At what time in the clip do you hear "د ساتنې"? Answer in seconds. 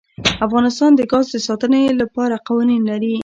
1.33-1.83